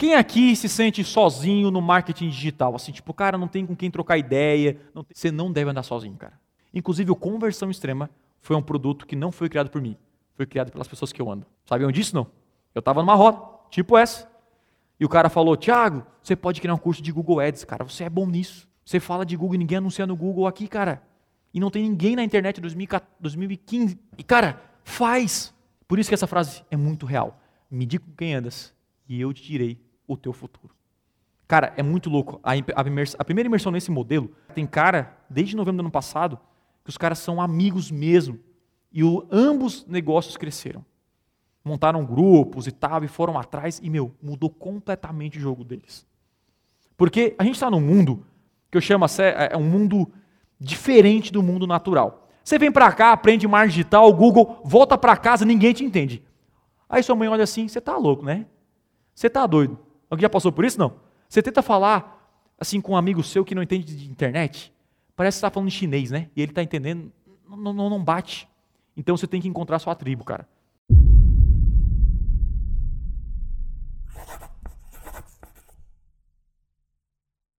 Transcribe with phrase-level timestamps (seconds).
[0.00, 2.74] Quem aqui se sente sozinho no marketing digital?
[2.74, 4.80] Assim, tipo, cara, não tem com quem trocar ideia.
[4.94, 5.14] Não tem...
[5.14, 6.40] Você não deve andar sozinho, cara.
[6.72, 8.08] Inclusive, o Conversão Extrema
[8.40, 9.98] foi um produto que não foi criado por mim.
[10.32, 11.44] Foi criado pelas pessoas que eu ando.
[11.66, 12.28] Sabiam disso, não?
[12.74, 14.26] Eu estava numa roda, tipo essa.
[14.98, 17.84] E o cara falou, Thiago, você pode criar um curso de Google Ads, cara.
[17.84, 18.66] Você é bom nisso.
[18.82, 21.02] Você fala de Google e ninguém anuncia no Google aqui, cara.
[21.52, 22.62] E não tem ninguém na internet em
[23.20, 24.00] 2015.
[24.16, 25.52] E, cara, faz.
[25.86, 27.38] Por isso que essa frase é muito real.
[27.70, 28.72] Me diga com quem andas
[29.06, 30.74] e eu te direi o teu futuro.
[31.46, 32.40] Cara, é muito louco.
[32.42, 36.38] A, a, primeira imersão nesse modelo, tem cara, desde novembro do ano passado,
[36.84, 38.38] que os caras são amigos mesmo.
[38.92, 40.84] E o, ambos negócios cresceram.
[41.64, 46.06] Montaram grupos e tal, e foram atrás, e, meu, mudou completamente o jogo deles.
[46.96, 48.24] Porque a gente está num mundo
[48.70, 50.10] que eu chamo, é, é um mundo
[50.58, 52.28] diferente do mundo natural.
[52.44, 56.22] Você vem para cá, aprende marketing digital, Google, volta para casa, ninguém te entende.
[56.88, 58.46] Aí sua mãe olha assim, você tá louco, né?
[59.14, 59.78] Você tá doido.
[60.10, 60.78] Alguém já passou por isso?
[60.78, 60.96] Não.
[61.28, 62.18] Você tenta falar
[62.58, 64.72] assim com um amigo seu que não entende de internet,
[65.16, 66.28] parece que está falando chinês, né?
[66.36, 67.10] E ele está entendendo,
[67.48, 68.46] não, não, não bate.
[68.96, 70.46] Então você tem que encontrar sua tribo, cara.